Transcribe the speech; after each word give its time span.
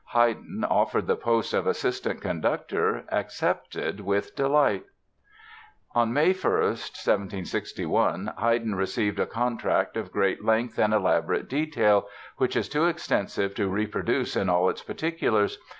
Haydn, 0.15 0.63
offered 0.67 1.05
the 1.05 1.15
post 1.15 1.53
of 1.53 1.67
assistant 1.67 2.21
conductor, 2.21 3.03
accepted 3.11 3.99
with 3.99 4.35
delight. 4.35 4.83
On 5.93 6.11
May 6.11 6.33
1, 6.33 6.51
1761, 6.63 8.33
Haydn 8.39 8.73
received 8.73 9.19
a 9.19 9.27
contract, 9.27 9.95
of 9.95 10.11
great 10.11 10.43
length 10.43 10.79
and 10.79 10.91
elaborate 10.91 11.47
detail, 11.47 12.07
which 12.37 12.55
is 12.55 12.67
too 12.67 12.85
extensive 12.87 13.53
to 13.53 13.67
reproduce 13.69 14.35
in 14.35 14.49
all 14.49 14.71
its 14.71 14.81
particulars. 14.81 15.59